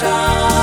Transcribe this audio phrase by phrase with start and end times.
[0.00, 0.55] show.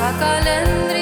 [0.00, 0.99] Sakalandri